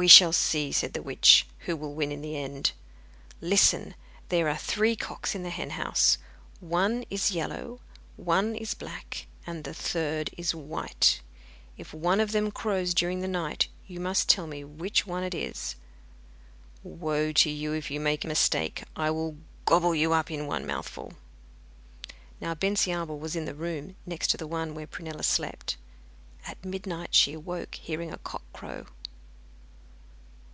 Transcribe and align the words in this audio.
'We 0.00 0.06
shall 0.06 0.32
see,' 0.32 0.70
said 0.70 0.92
the 0.92 1.02
witch, 1.02 1.44
'who 1.66 1.76
will 1.76 1.92
win 1.92 2.12
in 2.12 2.20
the 2.20 2.36
end. 2.36 2.70
Listen, 3.40 3.96
there 4.28 4.48
are 4.48 4.56
three 4.56 4.94
cocks 4.94 5.34
in 5.34 5.42
the 5.42 5.50
hen 5.50 5.70
house; 5.70 6.18
one 6.60 7.04
is 7.10 7.32
yellow, 7.32 7.80
one 8.14 8.56
black, 8.78 9.26
and 9.44 9.64
the 9.64 9.74
third 9.74 10.30
is 10.36 10.54
white. 10.54 11.20
If 11.76 11.92
one 11.92 12.20
of 12.20 12.30
them 12.30 12.52
crows 12.52 12.94
during 12.94 13.22
the 13.22 13.26
night 13.26 13.66
you 13.88 13.98
must 13.98 14.28
tell 14.28 14.46
me 14.46 14.62
which 14.62 15.04
one 15.04 15.24
it 15.24 15.34
is. 15.34 15.74
Woe 16.84 17.32
to 17.32 17.50
you 17.50 17.72
if 17.72 17.90
you 17.90 17.98
make 17.98 18.24
a 18.24 18.28
mistake. 18.28 18.84
I 18.94 19.10
will 19.10 19.36
gobble 19.64 19.96
you 19.96 20.12
up 20.12 20.30
in 20.30 20.46
one 20.46 20.64
mouthful.' 20.64 21.14
Now 22.40 22.54
Bensiabel 22.54 23.18
was 23.18 23.34
in 23.34 23.46
the 23.46 23.52
room 23.54 23.96
next 24.06 24.28
to 24.30 24.36
the 24.36 24.46
one 24.46 24.76
where 24.76 24.86
Prunella 24.86 25.24
slept. 25.24 25.76
At 26.46 26.64
midnight 26.64 27.16
she 27.16 27.32
awoke 27.32 27.74
hearing 27.74 28.12
a 28.12 28.18
cock 28.18 28.44
crow. 28.52 28.86